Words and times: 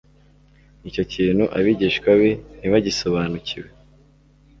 Icyo 0.89 1.03
kintu 1.13 1.43
abigishwa 1.57 2.09
be 2.19 2.31
ntibagisobanukiwe. 2.59 3.69